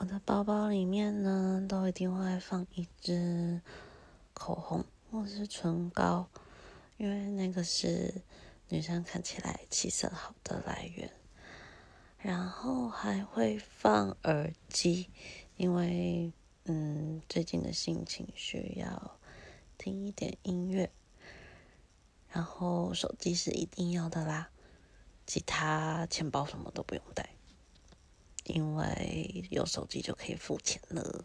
[0.00, 3.60] 我的包包里面呢，都一定会放一支
[4.32, 6.26] 口红或是唇膏，
[6.96, 8.22] 因为那个是
[8.70, 11.12] 女生看起来气色好的来源。
[12.16, 15.10] 然后还会放耳机，
[15.58, 16.32] 因为
[16.64, 19.18] 嗯，最近的心情需要
[19.76, 20.90] 听一点音乐。
[22.30, 24.48] 然后手机是一定要的啦，
[25.26, 27.34] 其他钱包什么都不用带。
[28.50, 31.24] 因为有手机就可以付钱了。